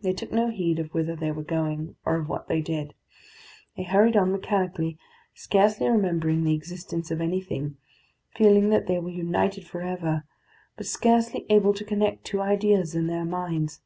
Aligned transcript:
They 0.00 0.14
took 0.14 0.32
no 0.32 0.48
heed 0.48 0.78
of 0.78 0.94
whither 0.94 1.14
they 1.14 1.30
were 1.30 1.42
going, 1.42 1.96
or 2.06 2.16
of 2.16 2.26
what 2.26 2.48
they 2.48 2.62
did. 2.62 2.94
They 3.76 3.82
hurried 3.82 4.16
on 4.16 4.32
mechanically, 4.32 4.96
scarcely 5.34 5.90
remembering 5.90 6.42
the 6.42 6.54
existence 6.54 7.10
of 7.10 7.20
anything, 7.20 7.76
feeling 8.34 8.70
that 8.70 8.86
they 8.86 8.98
were 8.98 9.10
united 9.10 9.66
for 9.66 9.82
ever, 9.82 10.24
but 10.78 10.86
scarcely 10.86 11.44
able 11.50 11.74
to 11.74 11.84
connect 11.84 12.24
two 12.24 12.40
ideas 12.40 12.94
in 12.94 13.08
their 13.08 13.26
minds. 13.26 13.82